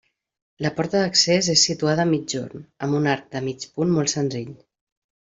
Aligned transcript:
La 0.65 0.69
porta 0.77 1.01
d'accés 1.01 1.49
és 1.53 1.65
situada 1.69 2.05
a 2.05 2.09
migjorn, 2.13 2.63
amb 2.87 2.97
un 3.01 3.05
arc 3.13 3.29
de 3.37 3.43
mig 3.49 3.67
punt 3.77 3.93
molt 3.99 4.15
senzill. 4.15 4.51